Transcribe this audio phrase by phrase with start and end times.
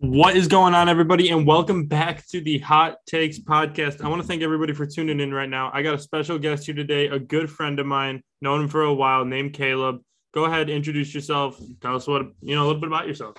[0.00, 1.30] What is going on, everybody?
[1.30, 4.00] And welcome back to the Hot Takes podcast.
[4.00, 5.72] I want to thank everybody for tuning in right now.
[5.74, 8.82] I got a special guest here today, a good friend of mine, known him for
[8.82, 10.00] a while, named Caleb.
[10.32, 11.60] Go ahead, introduce yourself.
[11.80, 13.38] Tell us what you know a little bit about yourself.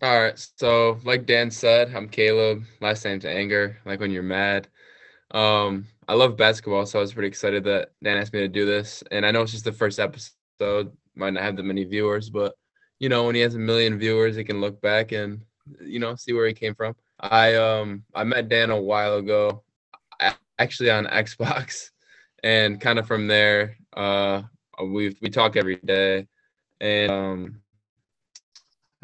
[0.00, 0.48] All right.
[0.56, 2.62] So, like Dan said, I'm Caleb.
[2.80, 4.68] Last name's Anger, like when you're mad.
[5.32, 8.64] Um, I love basketball, so I was pretty excited that Dan asked me to do
[8.64, 9.04] this.
[9.10, 12.54] And I know it's just the first episode, might not have that many viewers, but
[12.98, 15.42] you know, when he has a million viewers, he can look back and
[15.80, 16.94] you know see where he came from.
[17.20, 19.62] I um I met Dan a while ago,
[20.58, 21.90] actually on Xbox,
[22.42, 24.42] and kind of from there, uh,
[24.84, 26.26] we we talk every day,
[26.80, 27.60] and um,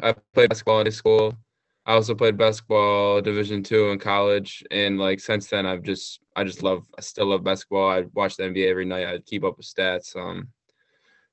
[0.01, 1.35] I played basketball in high school.
[1.87, 6.43] I also played basketball Division two in college, and like since then, I've just I
[6.43, 7.89] just love I still love basketball.
[7.89, 9.07] I watch the NBA every night.
[9.07, 10.15] I keep up with stats.
[10.15, 10.49] Um,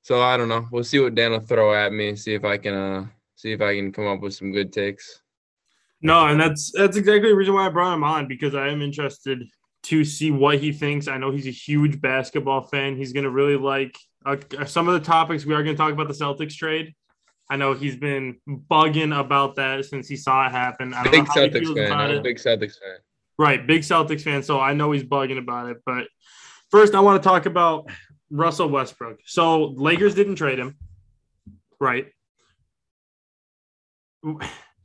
[0.03, 0.67] so I don't know.
[0.71, 2.15] We'll see what Dan will throw at me.
[2.15, 5.21] See if I can uh see if I can come up with some good takes.
[6.01, 8.81] No, and that's that's exactly the reason why I brought him on because I am
[8.81, 9.43] interested
[9.83, 11.07] to see what he thinks.
[11.07, 12.95] I know he's a huge basketball fan.
[12.95, 15.91] He's going to really like uh, some of the topics we are going to talk
[15.91, 16.93] about the Celtics trade.
[17.49, 20.93] I know he's been bugging about that since he saw it happen.
[20.93, 22.23] I don't big know Celtics fan.
[22.23, 22.97] Big Celtics fan.
[23.37, 24.43] Right, big Celtics fan.
[24.43, 25.77] So I know he's bugging about it.
[25.85, 26.07] But
[26.71, 27.89] first, I want to talk about
[28.33, 29.19] Russell Westbrook.
[29.25, 30.75] So Lakers didn't trade him,
[31.79, 32.07] right?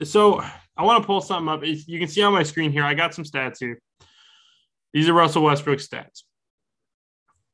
[0.02, 0.41] So
[0.77, 1.64] I want to pull something up.
[1.64, 2.84] You can see on my screen here.
[2.84, 3.80] I got some stats here.
[4.92, 6.22] These are Russell Westbrook stats.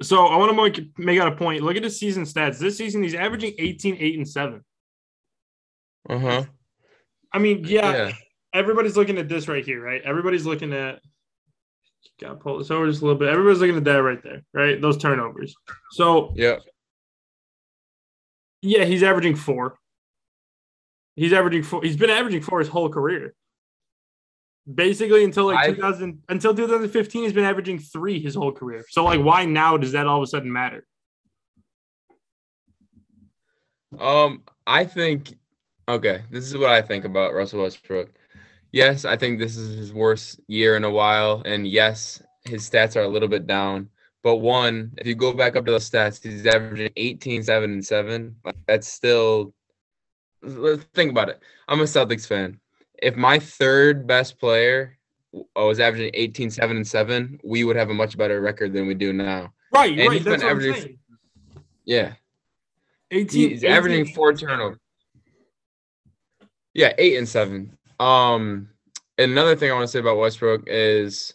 [0.02, 1.62] So I want to make, make out a point.
[1.62, 2.58] Look at his season stats.
[2.58, 4.64] This season, he's averaging 18, 8, and 7.
[6.10, 6.44] Uh huh.
[7.32, 8.12] I mean, yeah, yeah,
[8.52, 10.02] everybody's looking at this right here, right?
[10.02, 11.00] Everybody's looking at
[12.20, 13.28] Gotta pull this over just a little bit.
[13.28, 14.80] Everybody's looking at that right there, right?
[14.80, 15.54] Those turnovers.
[15.92, 16.58] So yeah,
[18.62, 19.78] yeah, he's averaging four.
[21.16, 21.82] He's averaging four.
[21.82, 23.34] He's been averaging four his whole career.
[24.72, 28.84] Basically, until like I, 2000, until 2015, he's been averaging three his whole career.
[28.88, 30.86] So, like, why now does that all of a sudden matter?
[33.98, 35.34] Um, I think.
[35.86, 38.08] Okay, this is what I think about Russell Westbrook
[38.74, 41.42] yes, I think this is his worst year in a while.
[41.46, 43.88] And yes, his stats are a little bit down.
[44.22, 47.84] But one, if you go back up to the stats, he's averaging 18, 7, and
[47.84, 48.36] 7.
[48.66, 49.54] That's still
[50.42, 51.40] let's think about it.
[51.68, 52.58] I'm a Celtics fan.
[53.00, 54.98] If my third best player
[55.54, 58.94] was averaging 18, 7, and 7, we would have a much better record than we
[58.94, 59.52] do now.
[59.72, 60.12] Right, and right.
[60.12, 60.98] He's been averaging,
[61.84, 62.14] Yeah.
[63.10, 64.78] 18, he's 18, averaging four turnovers.
[66.72, 67.76] Yeah, eight and seven.
[68.00, 68.68] Um,
[69.18, 71.34] another thing I want to say about Westbrook is,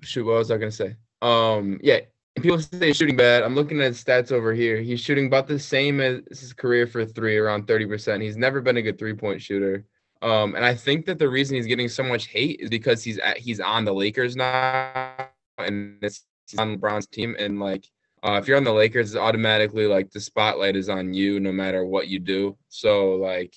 [0.00, 0.96] shoot, what was I gonna say?
[1.22, 2.00] Um, yeah,
[2.40, 3.42] people say shooting bad.
[3.42, 4.78] I'm looking at stats over here.
[4.78, 8.22] He's shooting about the same as his career for three, around 30%.
[8.22, 9.84] He's never been a good three point shooter.
[10.22, 13.18] Um, and I think that the reason he's getting so much hate is because he's
[13.18, 15.28] at, he's on the Lakers now,
[15.58, 16.24] and it's
[16.58, 17.36] on LeBron's team.
[17.38, 17.86] And like,
[18.24, 21.52] uh, if you're on the Lakers, it's automatically like the spotlight is on you no
[21.52, 22.56] matter what you do.
[22.68, 23.54] So like,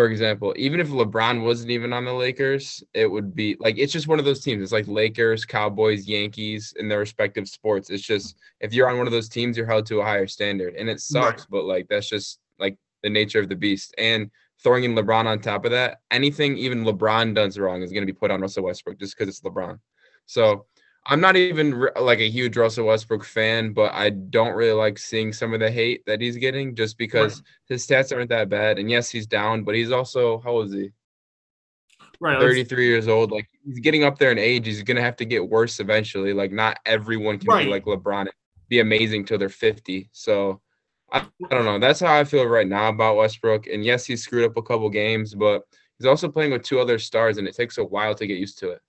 [0.00, 3.92] for example, even if LeBron wasn't even on the Lakers, it would be like it's
[3.92, 4.62] just one of those teams.
[4.62, 7.90] It's like Lakers, Cowboys, Yankees in their respective sports.
[7.90, 10.74] It's just if you're on one of those teams, you're held to a higher standard.
[10.74, 11.48] And it sucks, right.
[11.50, 13.94] but like that's just like the nature of the beast.
[13.98, 14.30] And
[14.62, 18.10] throwing in LeBron on top of that, anything even LeBron does wrong is going to
[18.10, 19.78] be put on Russell Westbrook just because it's LeBron.
[20.24, 20.64] So
[21.06, 25.32] I'm not even like a huge Russell Westbrook fan, but I don't really like seeing
[25.32, 28.78] some of the hate that he's getting just because his stats aren't that bad.
[28.78, 30.90] And yes, he's down, but he's also how old is he?
[32.20, 33.30] Right, 33 years old.
[33.30, 34.66] Like he's getting up there in age.
[34.66, 36.34] He's gonna have to get worse eventually.
[36.34, 37.64] Like not everyone can right.
[37.64, 38.28] be like LeBron,
[38.68, 40.10] be amazing till they're 50.
[40.12, 40.60] So
[41.12, 41.78] I, I don't know.
[41.78, 43.66] That's how I feel right now about Westbrook.
[43.66, 45.62] And yes, he's screwed up a couple games, but
[45.98, 48.58] he's also playing with two other stars, and it takes a while to get used
[48.58, 48.80] to it.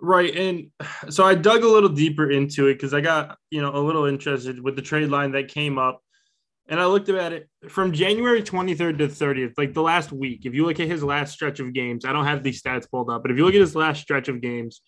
[0.00, 0.34] Right.
[0.34, 0.70] And
[1.10, 4.06] so I dug a little deeper into it because I got, you know, a little
[4.06, 6.00] interested with the trade line that came up.
[6.68, 10.46] And I looked at it from January 23rd to 30th, like the last week.
[10.46, 13.10] If you look at his last stretch of games, I don't have these stats pulled
[13.10, 14.80] up, but if you look at his last stretch of games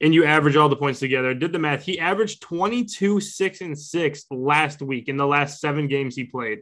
[0.00, 3.78] and you average all the points together, did the math, he averaged 22, 6, and
[3.78, 6.60] 6 last week in the last seven games he played.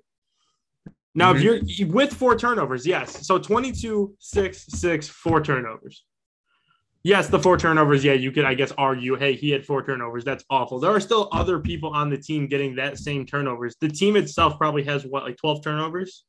[1.14, 1.66] Now, mm-hmm.
[1.68, 3.26] if you're with four turnovers, yes.
[3.26, 6.04] So 22, 6, 6, four turnovers.
[7.04, 8.02] Yes, the four turnovers.
[8.02, 10.24] Yeah, you could, I guess, argue, hey, he had four turnovers.
[10.24, 10.80] That's awful.
[10.80, 13.76] There are still other people on the team getting that same turnovers.
[13.78, 16.24] The team itself probably has what, like 12 turnovers?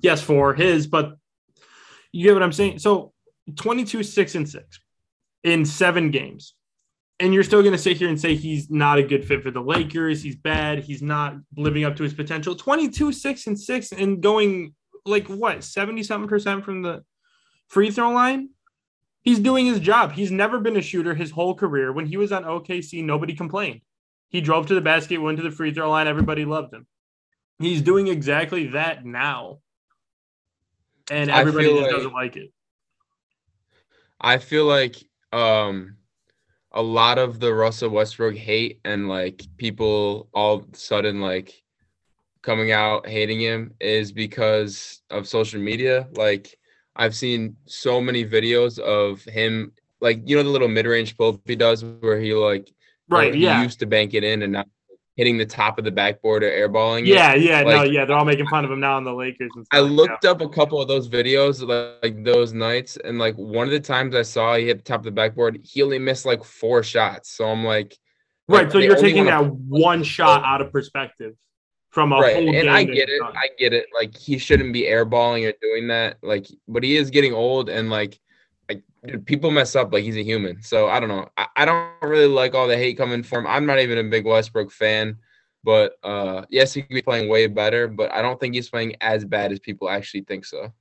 [0.00, 1.16] Yes, for his, but
[2.12, 2.78] you get what I'm saying?
[2.78, 3.12] So
[3.56, 4.78] 22, six, and six
[5.42, 6.54] in seven games.
[7.18, 9.50] And you're still going to sit here and say he's not a good fit for
[9.50, 10.22] the Lakers.
[10.22, 10.84] He's bad.
[10.84, 12.54] He's not living up to his potential.
[12.54, 17.02] 22, six, and six, and going like what, 70 something percent from the
[17.68, 18.50] free throw line.
[19.22, 20.12] He's doing his job.
[20.12, 21.92] He's never been a shooter his whole career.
[21.92, 23.80] When he was on OKC, nobody complained.
[24.28, 26.86] He drove to the basket, went to the free throw line, everybody loved him.
[27.58, 29.58] He's doing exactly that now.
[31.10, 32.52] And everybody just like, doesn't like it.
[34.20, 34.96] I feel like
[35.32, 35.96] um
[36.72, 41.62] a lot of the Russell Westbrook hate and like people all of a sudden like
[42.40, 46.08] coming out hating him is because of social media.
[46.12, 46.58] Like
[46.94, 51.56] I've seen so many videos of him, like you know the little mid-range pull he
[51.56, 52.70] does where he like
[53.08, 54.64] right, he yeah, used to bank it in and now
[55.16, 57.06] hitting the top of the backboard or airballing.
[57.06, 57.42] Yeah, it.
[57.42, 58.04] yeah, like, no, yeah.
[58.04, 59.50] They're all making fun of him now on the Lakers.
[59.70, 63.66] I looked up a couple of those videos, like, like, those nights, and like one
[63.66, 66.24] of the times I saw he hit the top of the backboard, he only missed
[66.24, 67.30] like four shots.
[67.30, 67.96] So I'm like,
[68.48, 68.64] right.
[68.64, 71.34] Like, so you're taking that one shot out of perspective
[71.92, 72.36] from a right.
[72.36, 73.22] and I get it.
[73.22, 73.86] I get it.
[73.94, 76.16] Like he shouldn't be airballing or doing that.
[76.22, 78.18] Like, but he is getting old, and like
[79.06, 80.62] dude, people mess up like he's a human.
[80.62, 81.28] So I don't know.
[81.36, 83.46] I, I don't really like all the hate coming from.
[83.46, 85.18] I'm not even a big Westbrook fan,
[85.64, 87.88] but uh, yes, he could be playing way better.
[87.88, 90.72] But I don't think he's playing as bad as people actually think so.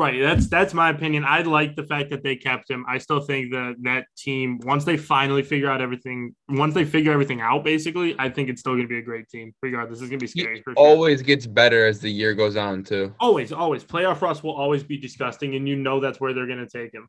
[0.00, 0.18] Right.
[0.18, 1.26] That's that's my opinion.
[1.26, 2.86] I like the fact that they kept him.
[2.88, 7.12] I still think that that team, once they finally figure out everything, once they figure
[7.12, 9.52] everything out, basically, I think it's still going to be a great team.
[9.62, 10.62] Regardless, it's going to be scary.
[10.64, 10.72] Sure.
[10.78, 13.14] Always gets better as the year goes on, too.
[13.20, 13.84] Always, always.
[13.84, 16.94] Playoff Russ will always be disgusting, and you know that's where they're going to take
[16.94, 17.06] him.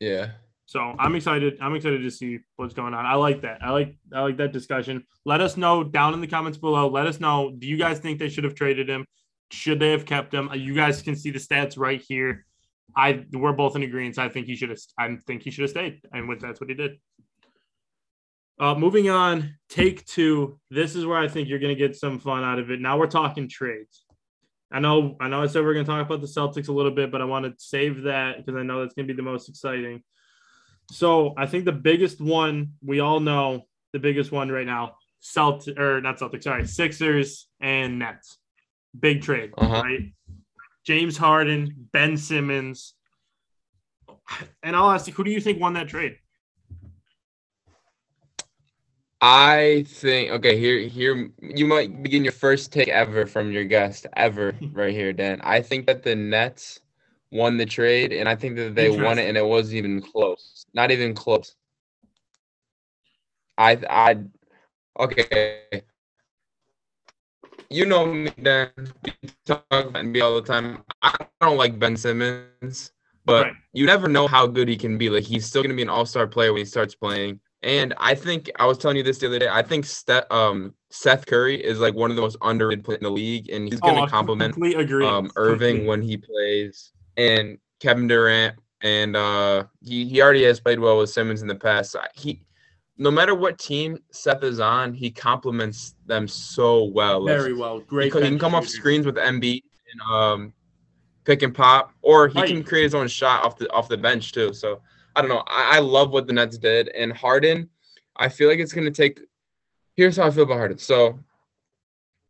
[0.00, 0.30] Yeah.
[0.64, 1.58] So I'm excited.
[1.60, 3.04] I'm excited to see what's going on.
[3.04, 3.62] I like that.
[3.62, 5.04] I like I like that discussion.
[5.26, 6.88] Let us know down in the comments below.
[6.88, 7.50] Let us know.
[7.50, 9.04] Do you guys think they should have traded him?
[9.52, 10.50] Should they have kept him?
[10.54, 12.46] You guys can see the stats right here.
[12.96, 14.18] I we're both in agreement.
[14.18, 14.78] I think he should have.
[14.98, 16.92] I think he should have stayed, and that's what he did.
[18.58, 20.58] Uh, moving on, take two.
[20.70, 22.80] This is where I think you're going to get some fun out of it.
[22.80, 24.04] Now we're talking trades.
[24.70, 25.42] I know, I know.
[25.42, 27.44] I said we're going to talk about the Celtics a little bit, but I want
[27.44, 30.02] to save that because I know that's going to be the most exciting.
[30.90, 33.62] So I think the biggest one we all know,
[33.92, 38.38] the biggest one right now, Celtics or not Celtics, sorry, Sixers and Nets.
[38.98, 39.82] Big trade, uh-huh.
[39.82, 40.12] right?
[40.84, 42.94] James Harden, Ben Simmons.
[44.62, 46.16] And I'll ask you, who do you think won that trade?
[49.24, 54.04] I think okay, here here you might begin your first take ever from your guest
[54.16, 55.40] ever right here, Dan.
[55.44, 56.80] I think that the Nets
[57.30, 60.66] won the trade, and I think that they won it, and it wasn't even close.
[60.74, 61.54] Not even close.
[63.56, 64.18] I I
[64.98, 65.82] okay.
[67.72, 68.70] You know me, Dan.
[69.02, 69.12] We
[69.46, 70.84] talk about NBA all the time.
[71.00, 72.92] I don't like Ben Simmons,
[73.24, 73.52] but right.
[73.72, 75.08] you never know how good he can be.
[75.08, 77.40] Like he's still gonna be an all star player when he starts playing.
[77.62, 79.48] And I think I was telling you this the other day.
[79.48, 83.04] I think Seth, um, Seth Curry is like one of the most underrated players in
[83.04, 84.54] the league, and he's going to oh, complement
[85.04, 90.78] um, Irving when he plays, and Kevin Durant, and uh, he he already has played
[90.78, 91.96] well with Simmons in the past.
[92.14, 92.42] He,
[93.02, 97.26] no matter what team Seth is on, he complements them so well.
[97.26, 98.06] Very well, great.
[98.06, 100.52] Because he can come off screens with Embiid and um,
[101.24, 102.48] pick and pop, or he right.
[102.48, 104.54] can create his own shot off the off the bench too.
[104.54, 104.80] So
[105.16, 105.42] I don't know.
[105.48, 106.88] I, I love what the Nets did.
[106.90, 107.68] And Harden,
[108.16, 109.20] I feel like it's going to take.
[109.96, 110.78] Here's how I feel about Harden.
[110.78, 111.18] So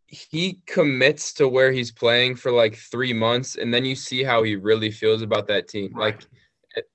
[0.06, 4.42] he commits to where he's playing for like three months, and then you see how
[4.42, 5.92] he really feels about that team.
[5.92, 6.14] Right.
[6.14, 6.26] Like,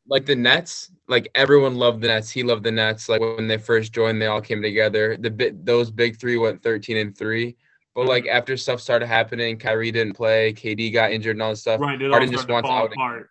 [0.08, 2.30] like the Nets, like everyone loved the Nets.
[2.30, 3.10] He loved the Nets.
[3.10, 5.18] Like when they first joined, they all came together.
[5.18, 7.56] The bit those big three went 13 and three.
[7.94, 8.10] But mm-hmm.
[8.10, 11.80] like after stuff started happening, Kyrie didn't play, KD got injured and all this stuff.
[11.80, 12.92] Right, Harden just wants out.
[12.92, 13.30] Apart.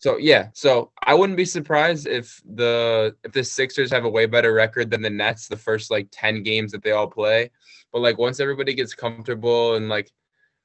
[0.00, 4.26] So yeah, so I wouldn't be surprised if the if the Sixers have a way
[4.26, 7.50] better record than the Nets the first like 10 games that they all play.
[7.92, 10.10] But like once everybody gets comfortable and like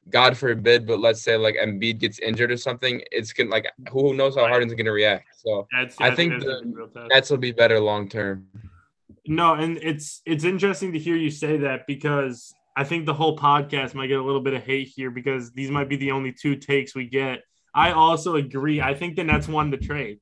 [0.09, 4.13] God forbid, but let's say like Embiid gets injured or something, it's gonna like who
[4.13, 5.27] knows how Harden's gonna react.
[5.37, 8.47] So that's, I, I think, think the Nets will be better long term.
[9.25, 13.37] No, and it's it's interesting to hear you say that because I think the whole
[13.37, 16.33] podcast might get a little bit of hate here because these might be the only
[16.33, 17.41] two takes we get
[17.73, 18.81] I also agree.
[18.81, 20.19] I think the Nets won the trade.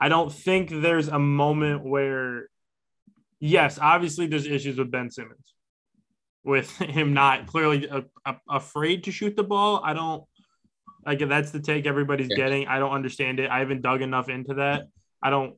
[0.00, 2.48] I don't think there's a moment where,
[3.40, 5.54] yes, obviously there's issues with Ben Simmons,
[6.48, 9.80] with him not clearly a, a, afraid to shoot the ball.
[9.84, 10.24] I don't
[11.06, 12.36] like that's the take everybody's yeah.
[12.36, 12.66] getting.
[12.66, 13.50] I don't understand it.
[13.50, 14.88] I haven't dug enough into that.
[15.22, 15.54] I don't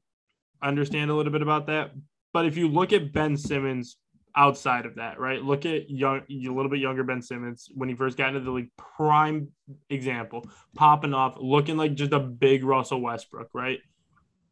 [0.62, 1.92] understand a little bit about that.
[2.32, 3.96] But if you look at Ben Simmons
[4.36, 5.42] outside of that, right?
[5.42, 8.50] Look at young, a little bit younger Ben Simmons when he first got into the
[8.50, 8.70] league.
[8.76, 9.48] Prime
[9.88, 13.80] example, popping off, looking like just a big Russell Westbrook, right?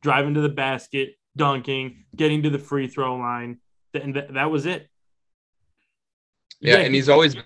[0.03, 3.59] Driving to the basket, dunking, getting to the free throw line,
[3.95, 4.89] and that was it.
[6.61, 7.45] Yeah, yeah and he's always been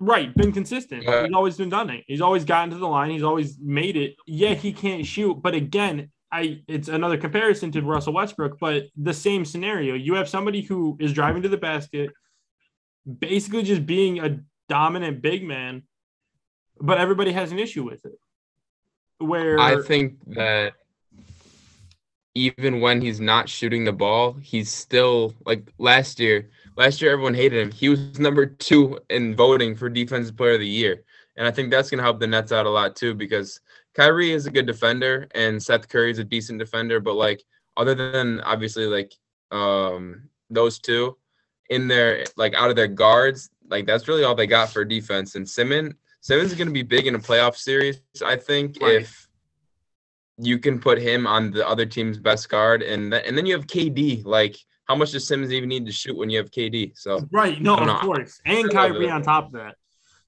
[0.00, 1.04] Right, been consistent.
[1.04, 2.04] He's always been done it.
[2.06, 3.10] He's always gotten to the line.
[3.10, 4.16] He's always made it.
[4.26, 9.14] Yeah, he can't shoot, but again, I it's another comparison to Russell Westbrook, but the
[9.14, 9.94] same scenario.
[9.94, 12.10] You have somebody who is driving to the basket,
[13.18, 15.84] basically just being a dominant big man,
[16.80, 18.18] but everybody has an issue with it.
[19.18, 20.74] Where I think that
[22.34, 26.50] even when he's not shooting the ball, he's still like last year.
[26.76, 27.70] Last year, everyone hated him.
[27.70, 31.04] He was number two in voting for Defensive Player of the Year,
[31.36, 33.60] and I think that's going to help the Nets out a lot too because
[33.94, 37.42] Kyrie is a good defender and Seth Curry is a decent defender, but like
[37.76, 39.12] other than obviously like
[39.50, 41.16] um those two
[41.70, 45.36] in their like out of their guards, like that's really all they got for defense.
[45.36, 48.96] And Simmons Simmons is going to be big in a playoff series, I think, Right.
[49.02, 49.28] if
[50.38, 53.54] you can put him on the other team's best guard, and th- and then you
[53.54, 54.24] have KD.
[54.24, 56.92] Like, how much does Simmons even need to shoot when you have KD?
[56.96, 57.60] So Right.
[57.60, 57.98] No, of know.
[57.98, 58.40] course.
[58.44, 59.76] And Kyrie on top of that.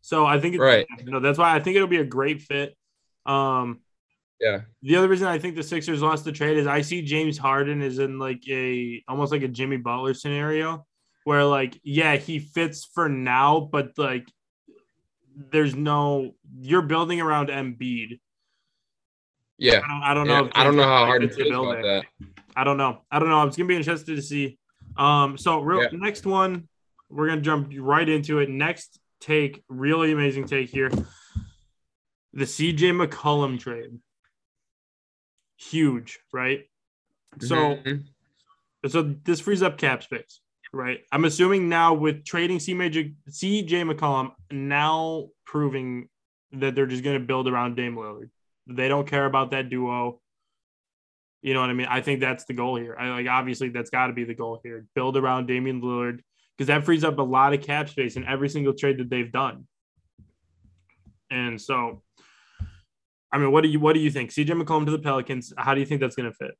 [0.00, 0.86] So I think it's Right.
[1.04, 2.76] you know, that's why I think it'll be a great fit.
[3.26, 3.80] Um
[4.38, 7.38] yeah, the other reason I think the Sixers lost the trade is I see James
[7.38, 10.86] Harden is in like a almost like a Jimmy Butler scenario
[11.24, 14.28] where like yeah, he fits for now, but like
[15.34, 18.20] there's no you're building around Embiid.
[19.58, 19.80] yeah.
[19.82, 20.44] I don't, I don't know.
[20.44, 20.50] yeah.
[20.54, 22.04] I don't know how fits the feels about that.
[22.56, 23.02] I don't know.
[23.10, 23.46] I don't know.
[23.46, 24.58] It's gonna be interested to see.
[24.96, 25.88] Um, so real Yeah.
[25.92, 26.68] next one,
[27.10, 28.48] we're gonna jump right into it.
[28.48, 30.90] Next take, really amazing take here.
[32.32, 34.00] The CJ McCollum trade.
[35.58, 36.68] Huge, right?
[37.40, 38.04] So Mhm.
[38.86, 40.40] so this frees up cap space,
[40.72, 41.04] right?
[41.12, 46.08] I'm assuming now with trading C Major CJ McCollum now proving
[46.52, 48.30] that they're just gonna build around Dame Lillard.
[48.66, 50.20] They don't care about that duo.
[51.46, 51.86] You know what I mean?
[51.88, 52.96] I think that's the goal here.
[52.98, 54.84] I like obviously that's got to be the goal here.
[54.96, 56.18] Build around Damian Lillard
[56.58, 59.30] because that frees up a lot of cap space in every single trade that they've
[59.30, 59.68] done.
[61.30, 62.02] And so,
[63.30, 64.32] I mean, what do you what do you think?
[64.32, 65.52] CJ McCollum to the Pelicans.
[65.56, 66.58] How do you think that's going to fit?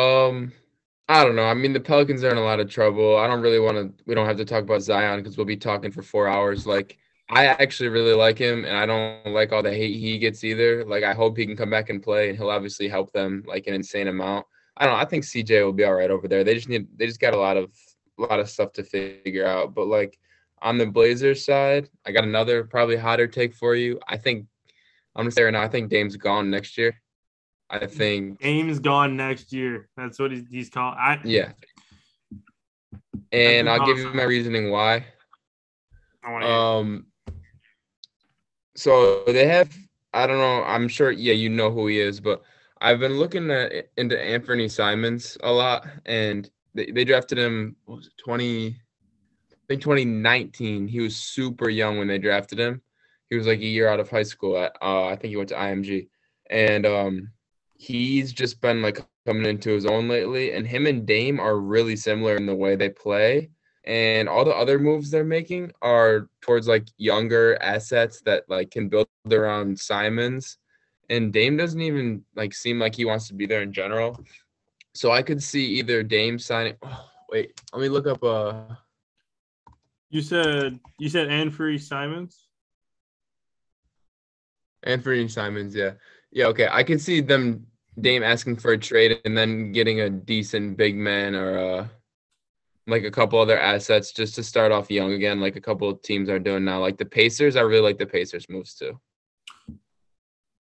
[0.00, 0.52] Um,
[1.08, 1.46] I don't know.
[1.46, 3.16] I mean, the Pelicans are in a lot of trouble.
[3.16, 4.04] I don't really want to.
[4.06, 6.68] We don't have to talk about Zion because we'll be talking for four hours.
[6.68, 10.44] Like, I actually really like him, and I don't like all the hate he gets
[10.44, 10.84] either.
[10.84, 13.66] Like, I hope he can come back and play, and he'll obviously help them like
[13.66, 14.46] an insane amount.
[14.76, 15.00] I don't know.
[15.00, 16.44] I think CJ will be all right over there.
[16.44, 16.86] They just need.
[16.96, 17.72] They just got a lot of
[18.18, 19.74] a lot of stuff to figure out.
[19.74, 20.18] But like
[20.62, 23.98] on the Blazers side, I got another probably hotter take for you.
[24.06, 24.46] I think
[25.16, 25.62] I'm gonna say right now.
[25.62, 27.00] I think Dame's gone next year.
[27.68, 29.88] I think Dame's gone next year.
[29.96, 30.94] That's what he's, he's called.
[30.96, 31.52] I Yeah.
[33.32, 35.06] And I'll give you my reasoning why.
[36.22, 36.50] I want to.
[36.50, 37.06] Um
[38.76, 39.74] so they have
[40.12, 42.42] I don't know, I'm sure yeah, you know who he is, but
[42.80, 47.96] I've been looking at into Anthony Simons a lot and they, they drafted him what
[47.96, 50.88] was it, 20 I think 2019.
[50.88, 52.80] He was super young when they drafted him.
[53.30, 55.48] He was like a year out of high school at uh I think he went
[55.50, 56.08] to IMG.
[56.50, 57.30] And um
[57.74, 61.96] he's just been like coming into his own lately and him and Dame are really
[61.96, 63.50] similar in the way they play
[63.86, 68.88] and all the other moves they're making are towards like younger assets that like can
[68.88, 70.58] build around Simons
[71.08, 74.24] and Dame doesn't even like seem like he wants to be there in general.
[74.94, 78.74] So I could see either Dame signing oh, wait, let me look up uh
[80.10, 82.48] you said you said Anfernee Simons.
[84.82, 85.92] Anthony Simons, yeah.
[86.30, 86.68] Yeah, okay.
[86.70, 87.66] I could see them
[88.00, 91.88] Dame asking for a trade and then getting a decent big man or uh
[92.86, 96.02] like a couple other assets just to start off young again, like a couple of
[96.02, 96.80] teams are doing now.
[96.80, 99.00] Like the Pacers, I really like the Pacers moves too.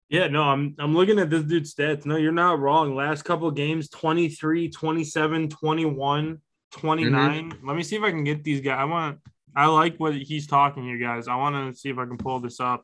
[0.09, 2.05] Yeah, no, I'm I'm looking at this dude's stats.
[2.05, 2.95] No, you're not wrong.
[2.95, 7.51] Last couple games 23, 27, 21, 29.
[7.51, 7.67] Mm-hmm.
[7.67, 8.79] Let me see if I can get these guys.
[8.79, 9.19] I want
[9.55, 11.27] I like what he's talking here, guys.
[11.27, 12.83] I want to see if I can pull this up.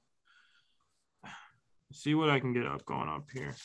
[1.92, 3.56] See what I can get up going up here.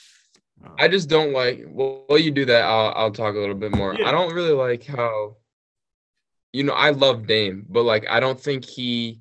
[0.78, 3.74] I just don't like well, while you do that, I'll I'll talk a little bit
[3.74, 3.94] more.
[3.94, 4.08] Yeah.
[4.08, 5.36] I don't really like how
[6.52, 9.20] you know, I love Dame, but like I don't think he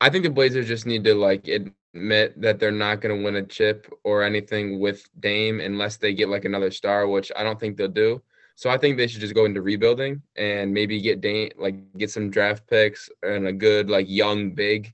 [0.00, 3.42] I think the Blazers just need to like admit that they're not gonna win a
[3.42, 7.76] chip or anything with Dame unless they get like another star, which I don't think
[7.76, 8.22] they'll do.
[8.56, 12.10] So I think they should just go into rebuilding and maybe get Dame like get
[12.10, 14.92] some draft picks and a good like young big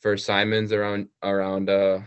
[0.00, 2.00] for Simons around around uh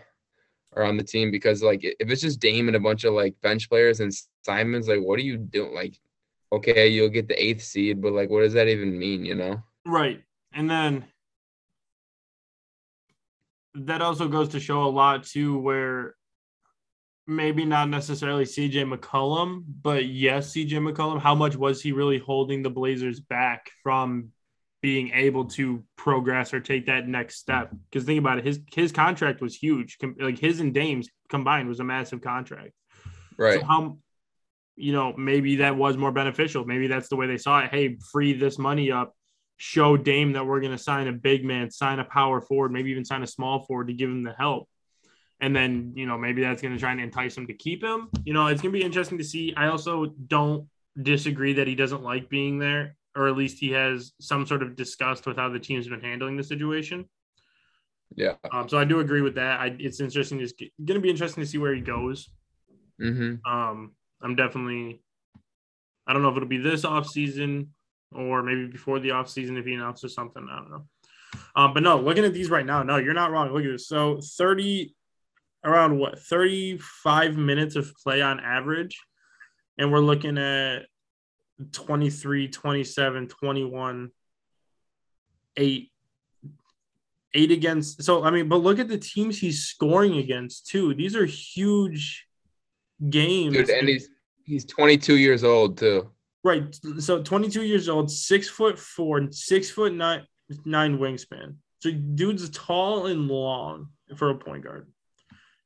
[0.76, 3.70] around the team because like if it's just Dame and a bunch of like bench
[3.70, 4.12] players and
[4.44, 5.74] Simons, like what are you doing?
[5.74, 6.00] Like,
[6.52, 9.62] okay, you'll get the eighth seed, but like what does that even mean, you know?
[9.86, 10.22] Right.
[10.54, 11.06] And then
[13.76, 16.16] that also goes to show a lot too, where
[17.28, 22.64] maybe not necessarily CJ McCollum, but yes, CJ McCollum, how much was he really holding
[22.64, 24.32] the Blazers back from
[24.86, 27.72] being able to progress or take that next step.
[27.90, 29.98] Because think about it, his his contract was huge.
[30.20, 32.72] Like his and Dame's combined was a massive contract.
[33.36, 33.60] Right.
[33.60, 33.98] So how
[34.76, 36.66] you know, maybe that was more beneficial.
[36.66, 37.72] Maybe that's the way they saw it.
[37.72, 39.16] Hey, free this money up,
[39.58, 42.92] show Dame that we're going to sign a big man, sign a power forward, maybe
[42.92, 44.68] even sign a small forward to give him the help.
[45.40, 48.10] And then, you know, maybe that's going to try and entice him to keep him.
[48.24, 49.54] You know, it's going to be interesting to see.
[49.56, 50.68] I also don't
[51.02, 54.76] disagree that he doesn't like being there, or at least he has some sort of
[54.76, 57.06] disgust with how the team's been handling the situation.
[58.16, 58.36] Yeah.
[58.52, 59.60] Um, so I do agree with that.
[59.60, 60.40] I, it's interesting.
[60.40, 62.30] It's going to be interesting to see where he goes.
[63.02, 63.52] Mm-hmm.
[63.52, 63.92] Um,
[64.26, 65.02] I'm definitely.
[66.08, 67.74] I don't know if it'll be this off season
[68.12, 70.46] or maybe before the off season if he announces something.
[70.52, 70.86] I don't know.
[71.56, 73.52] Um, but no, looking at these right now, no, you're not wrong.
[73.52, 73.88] Look at this.
[73.88, 74.96] So 30,
[75.64, 79.00] around what 35 minutes of play on average,
[79.78, 80.86] and we're looking at
[81.72, 84.12] 23, 27, 21,
[85.58, 85.92] eight,
[87.36, 88.02] eight against.
[88.02, 90.96] So I mean, but look at the teams he's scoring against too.
[90.96, 92.26] These are huge
[93.10, 93.56] games.
[93.56, 94.10] Dude, and he's
[94.46, 96.12] he's 22 years old too.
[96.44, 96.64] Right.
[97.00, 100.26] So 22 years old, six foot four, six foot nine,
[100.64, 101.56] nine wingspan.
[101.80, 104.88] So dude's tall and long for a point guard.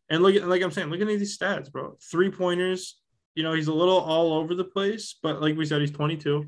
[0.09, 1.97] And look at like I'm saying, look at these stats, bro.
[2.09, 2.99] Three pointers.
[3.35, 6.47] You know, he's a little all over the place, but like we said, he's 22.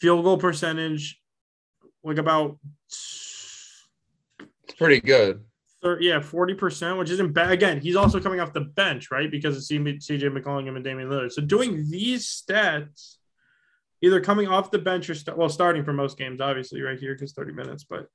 [0.00, 1.20] Field goal percentage,
[2.04, 3.88] like about It's
[4.78, 5.44] pretty good.
[5.82, 7.50] Thir- yeah, 40%, which isn't bad.
[7.50, 9.30] Again, he's also coming off the bench, right?
[9.30, 11.32] Because of CJ McCollum and Damian Lillard.
[11.32, 13.16] So doing these stats,
[14.00, 17.14] either coming off the bench or st- well, starting for most games, obviously, right here,
[17.14, 18.06] because 30 minutes, but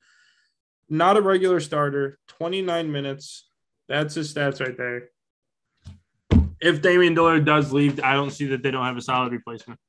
[0.89, 3.49] not a regular starter, 29 minutes.
[3.87, 5.09] That's his stats right there.
[6.61, 9.79] If Damian Lillard does leave, I don't see that they don't have a solid replacement.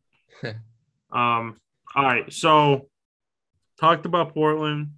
[0.44, 1.56] um,
[1.94, 2.88] all right, so
[3.80, 4.92] talked about Portland.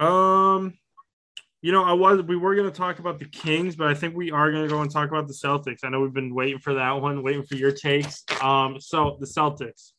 [0.00, 0.74] Um,
[1.62, 4.30] you know, I was we were gonna talk about the Kings, but I think we
[4.30, 5.80] are gonna go and talk about the Celtics.
[5.84, 8.24] I know we've been waiting for that one, waiting for your takes.
[8.40, 9.92] Um, so the Celtics.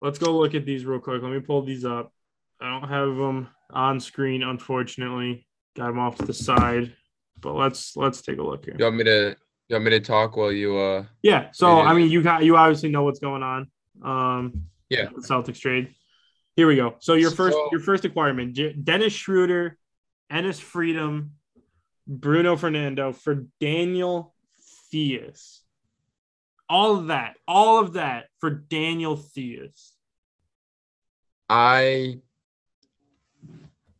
[0.00, 1.22] Let's go look at these real quick.
[1.22, 2.12] Let me pull these up.
[2.60, 5.46] I don't have them on screen, unfortunately.
[5.76, 6.94] Got them off to the side,
[7.40, 8.76] but let's let's take a look here.
[8.78, 9.36] You want me to
[9.68, 11.48] you want me to talk while you uh Yeah.
[11.52, 13.70] So I mean, you got you obviously know what's going on.
[14.02, 15.08] Um, Yeah.
[15.14, 15.94] the Celtics trade.
[16.56, 16.96] Here we go.
[17.00, 19.78] So your first So- your first acquirement: Dennis Schroeder,
[20.30, 21.32] Enes Freedom,
[22.06, 24.34] Bruno Fernando for Daniel
[24.92, 25.60] Theis.
[26.68, 29.92] All of that, all of that for Daniel Theis.
[31.48, 32.20] I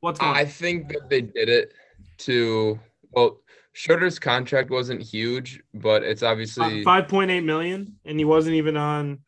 [0.00, 0.34] What's going?
[0.36, 0.46] I on?
[0.46, 1.72] think that they did it
[2.18, 2.78] to
[3.10, 3.40] well
[3.72, 8.76] Schroeder's contract wasn't huge, but it's obviously Five point eight million, and he wasn't even
[8.76, 9.24] on.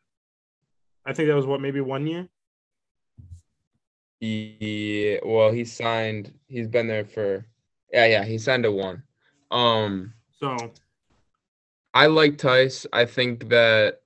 [1.04, 2.28] I think that was what maybe one year.
[4.20, 6.32] Yeah, well, he signed.
[6.48, 7.46] He's been there for.
[7.92, 9.02] Yeah, yeah, he signed a one.
[9.50, 10.56] Um, So
[11.94, 12.86] I like Theis.
[12.92, 14.00] I think that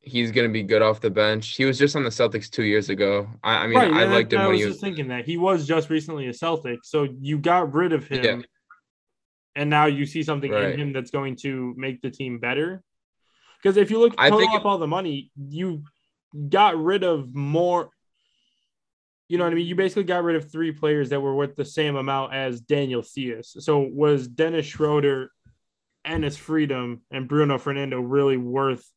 [0.00, 1.56] he's gonna be good off the bench.
[1.56, 3.28] He was just on the Celtics two years ago.
[3.42, 4.80] I, I mean, right, I and liked him I was he just was.
[4.80, 8.46] thinking that he was just recently a Celtic, so you got rid of him, Yeah.
[9.56, 10.70] and now you see something Right.
[10.72, 12.82] in him that's going to make the team better.
[13.62, 15.82] Because if you look I total think up all the money, you
[16.50, 17.90] got rid of more.
[19.28, 19.66] You know what I mean?
[19.66, 23.02] You basically got rid of three players that were worth the same amount as Daniel
[23.02, 23.56] Theis.
[23.58, 25.32] So was Dennis Schroeder,
[26.06, 28.88] Enes Freedom, and Bruno Fernando really worth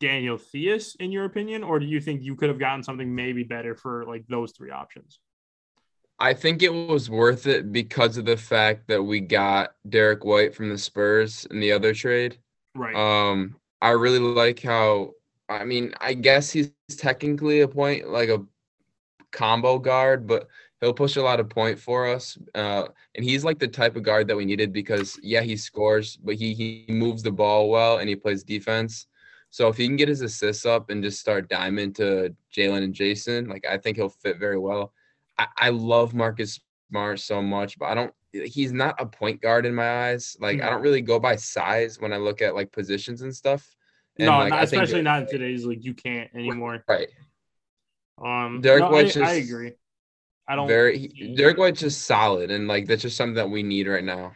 [0.00, 3.42] Daniel Theis in your opinion, or do you think you could have gotten something maybe
[3.44, 5.20] better for like those three options?
[6.20, 10.54] I think it was worth it because of the fact that we got Derrick White
[10.54, 12.38] from the Spurs in the other trade.
[12.74, 12.94] Right.
[12.94, 15.12] Um, I really like how.
[15.48, 18.44] I mean, I guess he's technically a point like a
[19.32, 20.48] combo guard, but
[20.80, 22.38] he'll push a lot of point for us.
[22.54, 26.16] Uh, and he's like the type of guard that we needed because yeah, he scores,
[26.16, 29.06] but he he moves the ball well and he plays defense.
[29.50, 32.94] So if he can get his assists up and just start diamond to Jaylen and
[32.94, 34.92] Jayson, like I think he'll fit very well.
[35.38, 36.60] I, I love Marcus
[36.90, 38.14] Smart so much, but I don't.
[38.32, 40.36] He's not a point guard in my eyes.
[40.38, 43.74] Like I don't really go by size when I look at like positions and stuff.
[44.18, 45.84] And no, like, not, I think especially not in today's league.
[45.84, 46.84] You can't anymore.
[46.86, 47.08] Right.
[48.24, 49.72] Um, Derrick no, White's I, I agree.
[50.48, 50.66] I don't.
[50.68, 54.04] Very he- Derrick White's just solid and like that's just something that we need right
[54.04, 54.32] now.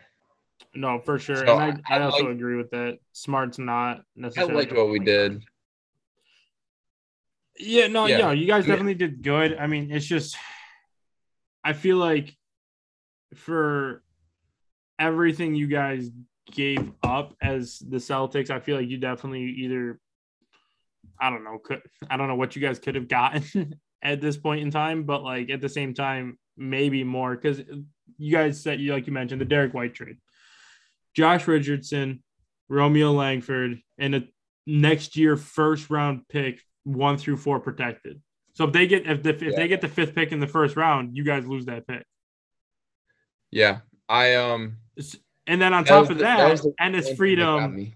[0.75, 1.37] No, for sure.
[1.37, 2.99] So and I, I- I, also like- agree with that.
[3.12, 4.53] Smart's not necessarily.
[4.53, 5.42] I liked what we did.
[7.59, 8.18] Yeah, no, Yeah.
[8.18, 9.57] yeah, you guys definitely did good.
[9.59, 10.37] I mean, it's just
[11.62, 12.35] I feel like
[13.35, 14.03] for
[14.99, 16.11] everything you guys
[16.51, 20.01] gave up as the Celtics, I feel like you definitely either
[21.20, 21.59] I don't know.
[21.59, 25.05] Could I don't know what you guys could have gotten at this point in time,
[25.05, 27.61] but like at the same time, maybe more because
[28.18, 30.16] you guys said you like you mentioned the Derrick White trade,
[31.14, 32.22] Josh Richardson,
[32.68, 34.22] Romeo Langford, and a
[34.66, 38.20] next year first round pick one through four protected.
[38.55, 39.51] So if they get if, the, if Yeah.
[39.57, 42.05] they get the fifth pick in the first round, you guys lose that pick.
[43.51, 44.79] Yeah, I um.
[45.46, 47.42] And then on top of the- that that, was the and his one thing that
[47.44, 47.92] got freedom.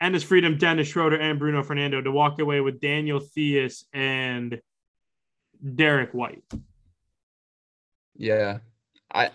[0.00, 4.60] And his freedom, Dennis Schroeder and Bruno Fernando to walk away with Daniel Theis and
[5.74, 6.44] Derrick White.
[8.14, 8.58] Yeah,
[9.12, 9.30] I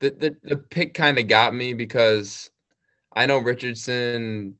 [0.00, 2.50] the the, the pick kind of got me because
[3.12, 4.56] I know Richardson.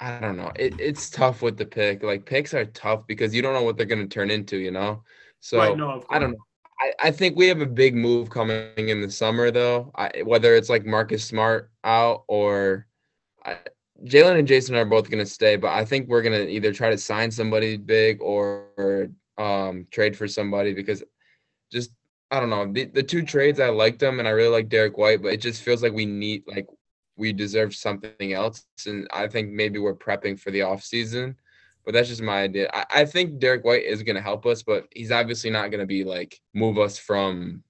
[0.00, 0.52] I don't know.
[0.54, 2.04] It, it's tough with the pick.
[2.04, 4.58] Like picks are tough because you don't know what they're going to turn into.
[4.58, 5.02] You know.
[5.40, 6.44] So right, no, I don't know.
[6.80, 9.90] I, I think we have a big move coming in the summer, though.
[9.96, 12.86] I, whether it's like Marcus Smart out or
[13.44, 13.56] I,
[14.04, 16.72] Jaylen and Jayson are both going to stay, but I think we're going to either
[16.72, 19.08] try to sign somebody big or, or
[19.38, 21.02] um, trade for somebody because
[21.72, 21.90] just
[22.30, 24.98] I don't know the, the two trades I liked them and I really like Derrick
[24.98, 26.66] White, but it just feels like we need like
[27.16, 31.36] we deserve something else, and I think maybe we're prepping for the off season.
[31.84, 32.70] But that's just my idea.
[32.72, 35.80] I, I think Derrick White is going to help us, but he's obviously not going
[35.80, 37.64] to be like move us from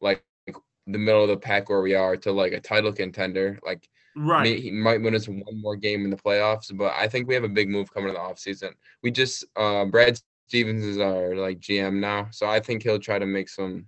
[0.00, 3.58] like the middle of the pack where we are to like a title contender.
[3.64, 4.42] Like Right.
[4.42, 7.34] may- he might win us one more game in the playoffs, but I think we
[7.34, 8.72] have a big move coming in the offseason.
[9.02, 13.18] We just uh Brad Stevens is our like GM now, so I think he'll try
[13.18, 13.86] to make some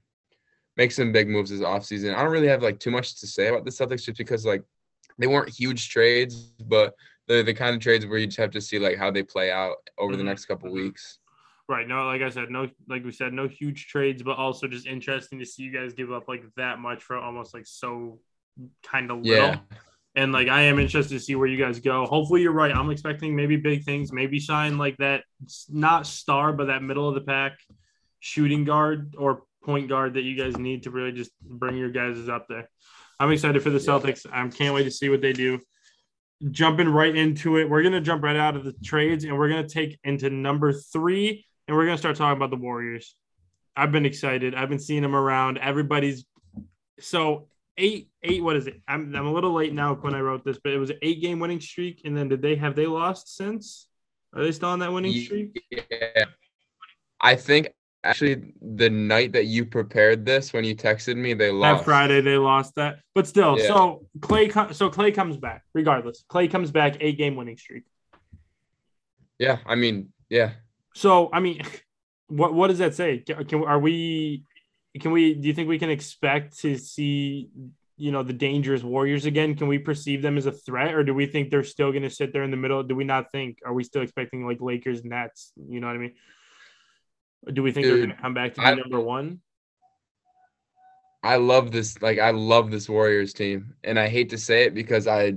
[0.77, 2.15] make some big moves this offseason.
[2.15, 4.63] I don't really have like too much to say about the Celtics just because like
[5.19, 6.35] they weren't huge trades,
[6.67, 6.95] but
[7.27, 9.51] they're the kind of trades where you just have to see like how they play
[9.51, 10.75] out over the Mhm, next couple mhm.
[10.75, 11.19] weeks.
[11.69, 11.87] Right.
[11.87, 15.39] No, like I said, no, like we said, no huge trades, but also just interesting
[15.39, 18.19] to see you guys give up like that much for almost like so
[18.83, 19.35] kind of little.
[19.37, 19.59] Yeah.
[20.17, 22.05] And like I am interested to see where you guys go.
[22.05, 22.75] Hopefully you're right.
[22.75, 25.23] I'm expecting maybe big things, maybe sign like that
[25.69, 27.59] not star, but that middle of the pack
[28.19, 32.29] shooting guard or point guard that you guys need to really just bring your guys
[32.29, 32.69] up there.
[33.21, 34.27] I'm excited for the Celtics.
[34.31, 35.61] I can't wait to see what they do.
[36.51, 39.69] Jumping right into it, we're gonna jump right out of the trades and we're gonna
[39.69, 43.15] take into number three, and we're gonna start talking about the Warriors.
[43.77, 44.55] I've been excited.
[44.55, 45.59] I've been seeing them around.
[45.59, 46.25] Everybody's
[46.99, 47.50] so
[47.81, 48.43] eight, eight.
[48.43, 48.81] What is it?
[48.87, 51.21] I'm, I'm a little late now when I wrote this, but it was an eight
[51.21, 52.03] game winning streak.
[52.05, 53.89] And then did they have they lost since?
[54.35, 55.61] Are they still on that winning streak?
[55.71, 56.25] Yeah.
[57.21, 57.71] I think
[58.03, 61.85] actually the night that you prepared this when you texted me, they lost That.
[61.85, 63.59] Friday they lost that, but still.
[63.59, 63.67] Yeah.
[63.69, 66.25] So Clay, so Clay comes back regardless.
[66.29, 67.85] Clay comes back, eight game winning streak.
[69.39, 70.53] Yeah, I mean, yeah.
[70.95, 71.63] So I mean,
[72.29, 73.19] what what does that say?
[73.19, 74.45] Can, can are we?
[74.99, 75.35] Can we?
[75.35, 77.49] Do you think we can expect to see?
[77.97, 79.55] You know the dangerous Warriors again.
[79.55, 82.11] Can we perceive them as a threat, or do we think they're still going to
[82.11, 82.83] sit there in the middle?
[82.83, 83.59] Do we not think?
[83.65, 85.53] Are we still expecting like Lakers, Nets?
[85.69, 86.15] You know what I mean?
[87.47, 89.41] Or do we think they're going to come back to be I- number one?
[91.23, 92.01] I love this.
[92.01, 95.35] Like, I love this Warriors team, and I hate to say it because I,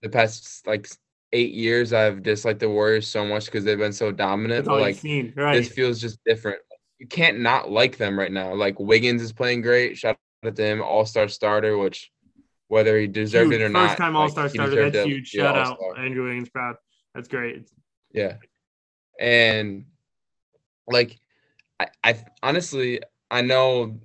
[0.00, 0.88] the past like
[1.32, 4.66] eight years, I've disliked the Warriors so much because they've been so dominant.
[4.66, 5.02] Like,
[5.34, 5.56] right?
[5.56, 6.60] this feels just different.
[7.02, 8.54] You can't not like them right now.
[8.54, 9.98] Like Wiggins is playing great.
[9.98, 11.76] Shout out to him, All Star starter.
[11.76, 12.12] Which,
[12.68, 13.60] whether he deserved Huge.
[13.60, 14.88] it or First not, time All Star he starter.
[14.88, 15.26] That's huge.
[15.30, 16.04] Shout out All-Star.
[16.04, 16.48] Andrew Wiggins.
[16.48, 16.76] Proud.
[17.12, 17.68] That's great.
[18.12, 18.36] Yeah.
[19.18, 19.86] And
[20.86, 21.18] like
[21.80, 23.00] I, I honestly
[23.32, 23.98] I know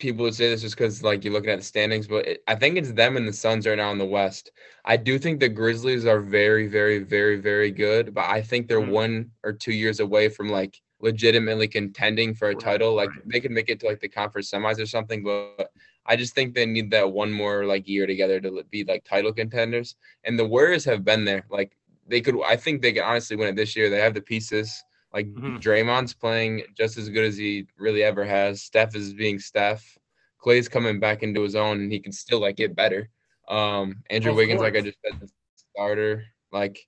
[0.00, 2.56] people would say this just because like you're looking at the standings, but it, I
[2.56, 4.50] think it's them and the Suns right now in the West.
[4.84, 8.80] I do think the Grizzlies are very, very, very, very good, but I think they're
[8.80, 8.90] Mhm.
[8.90, 12.94] one or two years away from like legitimately contending for a title.
[12.94, 15.70] Like they could make it to like the conference semis or something, but
[16.06, 19.32] I just think they need that one more like year together to be like title
[19.32, 19.96] contenders.
[20.24, 21.44] And the Warriors have been there.
[21.50, 23.90] Like they could, I think they could honestly win it this year.
[23.90, 24.82] They have the pieces.
[25.12, 25.60] Like Mhm.
[25.60, 28.62] Draymond's playing just as good as he really ever has.
[28.62, 29.96] Steph is being Steph.
[30.38, 33.08] Clay's coming back into his own, and he can still like get better.
[33.48, 36.24] Um, Andrew Wiggins, like I just said, the starter.
[36.52, 36.86] Like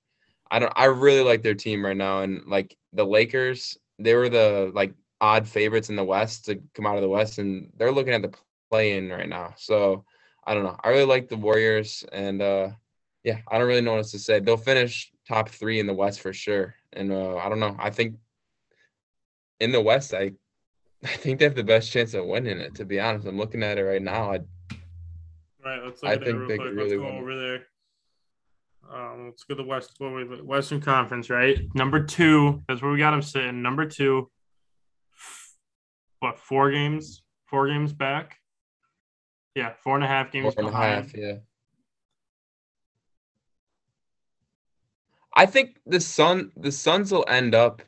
[0.50, 4.28] I don't, I really like their team right now, and like the Lakers, they were
[4.28, 7.92] the like odd favorites in the West to come out of the West, and they're
[7.92, 8.32] looking at the
[8.70, 9.54] play in right now.
[9.56, 10.04] So
[10.44, 10.76] I don't know.
[10.82, 12.70] I really like the Warriors, and uh,
[13.24, 14.40] yeah, I don't really know what else to say.
[14.40, 16.74] They'll finish top three in the West for sure.
[16.92, 17.76] And uh, I don't know.
[17.78, 18.16] I think
[19.60, 20.32] in the West, I
[21.04, 22.74] I think they have the best chance of winning it.
[22.76, 24.32] To be honest, I'm looking at it right now.
[24.32, 24.40] I,
[25.64, 25.82] Right.
[25.84, 26.68] Let's look I at it think real they quick.
[26.68, 27.20] could Let's really go win it.
[27.20, 27.66] over there.
[28.92, 29.92] Um, let's go to the West.
[29.98, 30.44] What was it?
[30.44, 31.58] Western Conference, right?
[31.74, 32.62] Number two.
[32.66, 33.62] That's where we got them sitting.
[33.62, 34.30] Number two.
[36.18, 36.38] What?
[36.38, 37.22] Four games?
[37.46, 38.38] Four games back.
[39.54, 41.04] Yeah, four and a half games four and a behind.
[41.04, 41.16] half.
[41.16, 41.36] Yeah.
[45.34, 47.82] I think the Sun the Suns will end up.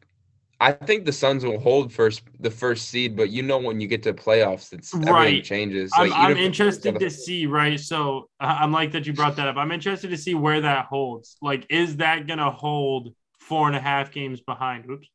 [0.62, 3.88] I think the Suns will hold first the first seed, but you know when you
[3.88, 5.42] get to playoffs, it's everything Right.
[5.42, 5.98] changes.
[5.98, 7.78] I'm, Like, I'm interested to see, right?
[7.78, 9.56] So uh, I'm like that you brought that up.
[9.56, 11.36] I'm interested to see where that holds.
[11.42, 14.90] Like, is that gonna hold four and a half games behind?
[14.90, 15.06] Oops.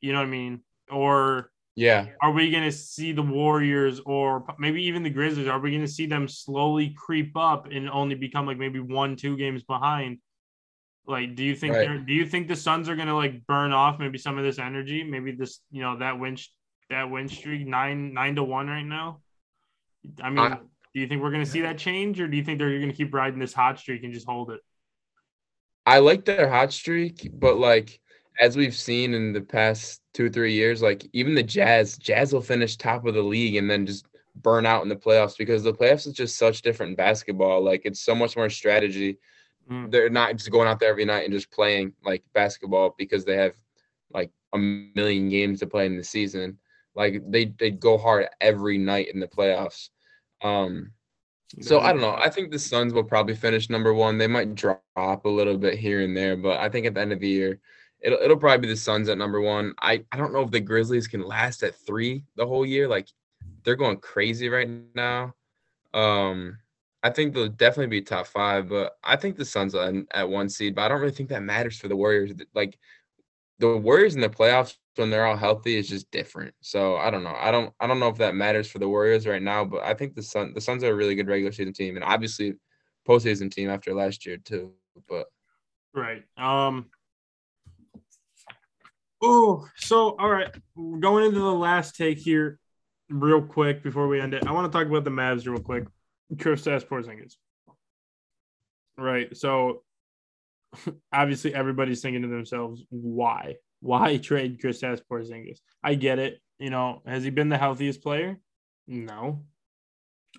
[0.00, 0.60] You know what I mean?
[0.90, 5.48] Or Yeah, are we gonna see the Warriors or maybe even the Grizzlies?
[5.48, 9.36] Are we gonna see them slowly creep up and only become like maybe one, two
[9.36, 10.18] games behind?
[11.06, 11.86] Like, do you think Right.
[11.88, 14.58] they're do you think the Suns are gonna like burn off maybe some of this
[14.58, 15.04] energy?
[15.04, 16.50] Maybe this, you know, that winch
[16.90, 19.20] that win streak nine nine to one right now.
[20.20, 20.60] I mean, I-
[20.94, 23.12] do you think we're gonna see that change, or do you think they're gonna keep
[23.14, 24.60] riding this hot streak and just hold it?
[25.84, 28.00] I like their hot streak, but like
[28.40, 32.40] as we've seen in the past two three years, like even the Jazz, Jazz will
[32.42, 35.72] finish top of the league and then just burn out in the playoffs because the
[35.72, 37.62] playoffs is just such different basketball.
[37.62, 39.18] Like it's so much more strategy.
[39.70, 39.90] Mm.
[39.90, 43.36] They're not just going out there every night and just playing like basketball because they
[43.36, 43.54] have
[44.12, 46.58] like a million games to play in the season.
[46.94, 49.90] Like they they go hard every night in the playoffs.
[50.42, 50.92] Um,
[51.60, 52.14] so I don't know.
[52.14, 54.18] I think the Suns will probably finish number one.
[54.18, 57.12] They might drop a little bit here and there, but I think at the end
[57.12, 57.60] of the year,
[58.00, 59.74] it'll it'll probably be the Suns at number one.
[59.80, 62.88] I I don't know if the Grizzlies can last at three the whole year.
[62.88, 63.08] Like
[63.62, 65.34] they're going crazy right now.
[65.94, 66.58] Um,
[67.06, 70.48] I think they'll definitely be top five, but I think the Suns end at one
[70.48, 70.74] seed.
[70.74, 72.32] But I don't really think that matters for the Warriors.
[72.52, 72.76] Like
[73.60, 76.52] the Warriors in the playoffs when they're all healthy is just different.
[76.62, 77.36] So I don't know.
[77.38, 79.94] I don't I don't know if that matters for the Warriors right now, but I
[79.94, 82.54] think the Sun the Suns are a really good regular season team and obviously
[83.06, 84.72] postseason team after last year too.
[85.08, 85.26] But
[85.94, 86.24] Right.
[86.36, 86.86] Um.
[89.22, 92.58] Oh, so all right, going into the last take here,
[93.08, 95.84] real quick before we end it, I want to talk about the Mavs real quick.
[96.34, 97.34] Kristaps Porzingis.
[98.98, 99.36] Right.
[99.36, 99.82] So
[101.12, 103.56] obviously everybody's thinking to themselves, why?
[103.80, 105.58] Why trade Kristaps Porzingis?
[105.82, 106.40] I get it.
[106.58, 108.38] You know, has he been the healthiest player?
[108.86, 109.44] No.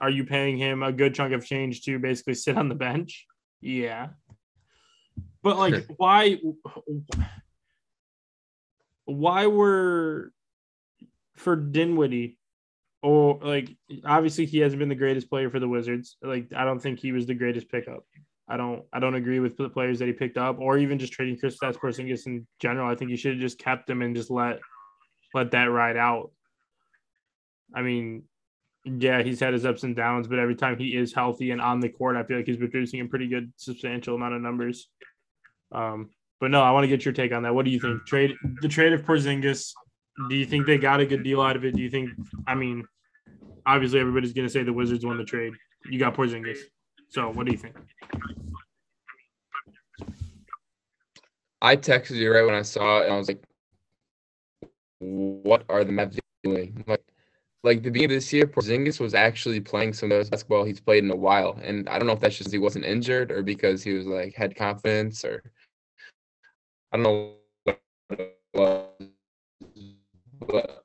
[0.01, 3.25] Are you paying him a good chunk of change to basically sit on the bench?
[3.61, 4.09] Yeah.
[5.43, 6.39] But like, why?
[9.05, 10.31] Why were
[11.35, 12.36] for Dinwiddie,
[13.07, 16.17] or like obviously he hasn't been the greatest player for the Wizards.
[16.21, 18.03] Like I don't think he was the greatest pickup.
[18.49, 21.13] I don't I don't agree with the players that he picked up, or even just
[21.13, 22.89] trading Chris Porzingis in general.
[22.89, 24.59] I think you should have just kept him and just let
[25.33, 26.31] let that ride out.
[27.73, 28.23] I mean,
[28.83, 31.79] yeah, he's had his ups and downs, but every time he is healthy and on
[31.79, 34.89] the court, I feel like he's producing a pretty good, substantial amount of numbers.
[35.71, 36.09] Um,
[36.41, 37.55] but no, I want to get your take on that.
[37.55, 38.05] What do you think?
[38.05, 39.71] Trade the trade of Porzingis.
[40.29, 41.73] Do you think they got a good deal out of it?
[41.75, 42.09] Do you think?
[42.47, 42.83] I mean,
[43.67, 45.53] obviously everybody's going to say the Wizards won the trade.
[45.89, 46.57] You got Porzingis.
[47.09, 47.75] So what do you think?
[51.61, 53.43] I texted you right when I saw it and I was like,
[54.99, 56.83] what are the Mavs doing?
[56.87, 57.03] Like
[57.63, 60.79] like the beginning of this year, Porzingis was actually playing some of best basketball he's
[60.79, 61.59] played in a while.
[61.61, 64.35] And I don't know if that's just he wasn't injured or because he was like
[64.35, 65.43] had confidence or
[66.91, 68.87] I don't know what it was.
[70.39, 70.76] But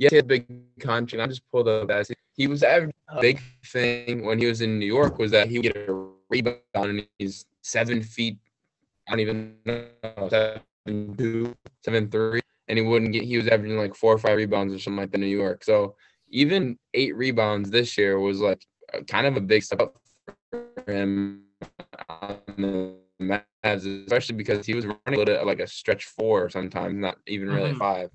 [0.00, 0.46] yeah, he had a big
[0.80, 1.22] contract.
[1.22, 4.86] I just pulled up that he was average big thing when he was in New
[4.86, 8.38] York was that he would get a rebound and he's seven feet.
[9.06, 9.88] I don't even know
[10.30, 13.24] seven two, seven three, and he wouldn't get.
[13.24, 15.64] He was averaging like four or five rebounds or something like that in New York.
[15.64, 15.96] So
[16.30, 18.64] even eight rebounds this year was like
[19.06, 19.96] kind of a big step up
[20.50, 21.42] for him
[22.08, 26.48] on the Mavs, especially because he was running a little bit like a stretch four
[26.48, 27.78] sometimes, not even really Mhm.
[27.78, 28.10] five.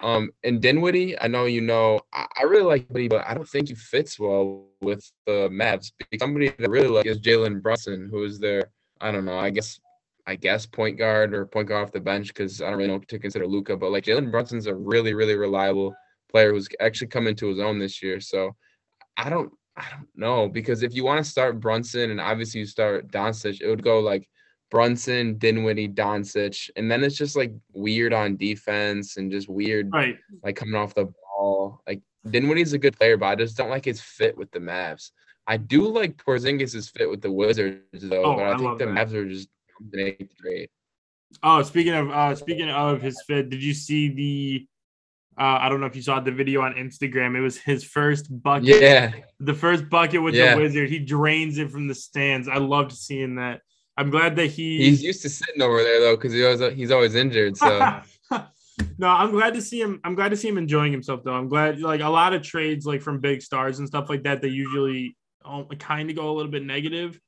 [0.00, 3.48] Um, and Dinwiddie, I know you know, I, I really like Dinwiddie, but I don't
[3.48, 5.92] think he fits well with the Mavs.
[6.18, 9.50] Somebody that I really like is Jalen Brunson, who is their, I don't know, I
[9.50, 9.80] guess,
[10.26, 12.98] I guess point guard or point guard off the bench because I don't really know
[12.98, 13.76] to consider Luka.
[13.76, 15.94] But like Jalen Brunson's a really, really reliable
[16.30, 18.20] player who's actually come into his own this year.
[18.20, 18.54] So
[19.16, 22.66] I don't, I don't know because if you want to start Brunson and obviously you
[22.66, 24.28] start Doncic, it would go like
[24.70, 30.18] Brunson, Dinwiddie, Doncic, and then it's just like weird on defense and just weird Right.
[30.42, 31.82] like coming off the ball.
[31.86, 35.10] Like Dinwiddie's a good player, but I just don't like his fit with the Mavs.
[35.46, 38.86] I do like Porzingis' fit with the Wizards though, Oh, but I, I think the
[38.86, 39.08] that.
[39.08, 39.48] Mavs are just
[40.40, 40.68] trade.
[41.42, 44.66] Oh, speaking of uh speaking of his fit, did you see the
[45.40, 47.36] uh I don't know if you saw the video on Instagram.
[47.36, 48.82] It was his first bucket.
[48.82, 50.54] Yeah, The first bucket with Yeah.
[50.54, 50.90] the wizard.
[50.90, 52.48] He drains it from the stands.
[52.48, 53.60] I loved seeing that.
[53.98, 56.92] I'm glad that he he's used to sitting over there though because he always he's
[56.92, 57.56] always injured.
[57.56, 58.00] So
[58.98, 60.00] no, I'm glad to see him.
[60.04, 61.34] I'm glad to see him enjoying himself though.
[61.34, 64.40] I'm glad like a lot of trades like from big stars and stuff like that,
[64.40, 65.16] they usually
[65.78, 67.20] kind of go a little bit negative.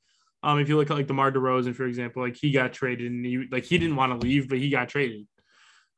[0.42, 3.26] Um, if you look at like DeMar DeRozan, for example, like he got traded and
[3.26, 5.26] he like he didn't want to leave, but he got traded.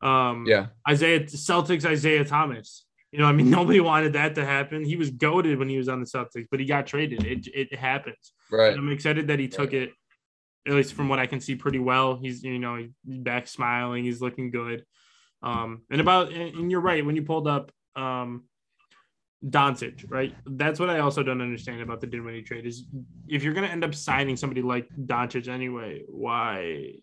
[0.00, 0.68] Um, Yeah.
[0.88, 2.85] Isaiah Celtics, Isaiah Thomas.
[3.12, 4.85] You know, I mean, nobody wanted that to happen.
[4.85, 7.24] He was goaded when he was on the Celtics, but he got traded.
[7.24, 8.32] It it happens.
[8.50, 8.72] Right.
[8.72, 9.92] And I'm excited that he took it,
[10.66, 12.16] at least from what I can see, pretty well.
[12.16, 14.05] He's you know he's back smiling.
[14.05, 14.85] He's looking good.
[15.42, 18.44] Um, and about and you're right when you pulled up um,
[19.44, 20.35] Doncic, right?
[20.46, 22.85] That's what I also don't understand about the Dinwiddie trade is
[23.29, 26.94] if you're gonna end up signing somebody like Doncic anyway, why?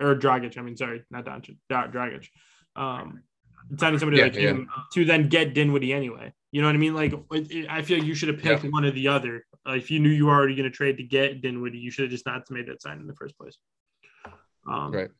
[0.00, 2.28] Or Dragic, I mean, sorry, not Doncic, Dra- Dragic.
[2.76, 3.22] Um,
[3.78, 6.32] signing somebody Yeah, like him to then get Dinwiddie anyway.
[6.52, 6.94] You know what I mean?
[6.94, 7.12] Like,
[7.68, 9.44] I feel like you should have picked one or the other.
[9.66, 12.02] Uh, if you knew you were already going to trade to get Dinwiddie, you should
[12.04, 13.56] have just not made that sign in the first place.
[14.66, 15.10] Um, Right.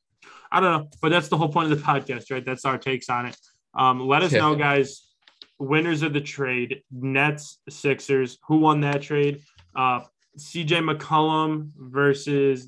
[0.51, 2.45] I don't know, but that's the whole point of the podcast, right?
[2.45, 3.37] That's our takes on it.
[3.75, 4.41] Um, let us Yeah.
[4.41, 5.11] know, guys.
[5.59, 8.39] Winners of the trade: Nets, Sixers.
[8.49, 9.43] Who won that trade?
[9.75, 10.01] Uh,
[10.39, 12.67] CJ McCollum versus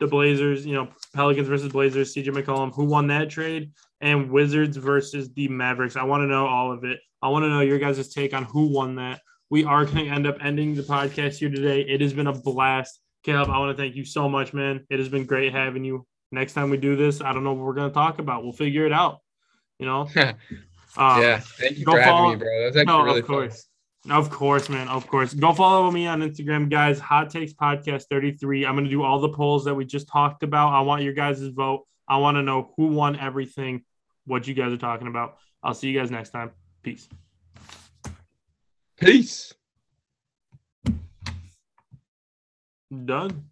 [0.00, 0.64] the Blazers.
[0.66, 2.12] You know, Pelicans versus Blazers.
[2.14, 2.72] CJ McCollum.
[2.74, 3.72] Who won that trade?
[4.00, 5.96] And Wizards versus the Mavericks.
[5.96, 7.00] I want to know all of it.
[7.22, 9.20] I want to know your guys' take on who won that.
[9.50, 11.80] We are going to end up ending the podcast here today.
[11.82, 13.00] It has been a blast.
[13.24, 14.84] Caleb, I want to thank you so much, man.
[14.90, 16.06] It has been great having you.
[16.30, 18.42] Next time we do this, I don't know what we're going to talk about.
[18.42, 19.20] We'll figure it out.
[19.78, 20.08] You know?
[20.96, 21.38] Um, yeah.
[21.38, 22.62] Thank you go for having follow- me, bro.
[22.64, 23.28] That's actually No, of really fun.
[23.28, 23.66] course.
[24.10, 24.88] Of course, man.
[24.88, 25.32] Of course.
[25.34, 26.98] Go follow me on Instagram, guys.
[26.98, 28.64] Hot Takes Podcast 33.
[28.66, 30.72] I'm going to do all the polls that we just talked about.
[30.72, 31.84] I want your guys' vote.
[32.08, 33.84] I want to know who won everything,
[34.26, 35.36] what you guys are talking about.
[35.62, 36.50] I'll see you guys next time.
[36.82, 37.06] Peace.
[39.00, 39.54] Peace.
[42.90, 43.44] Done.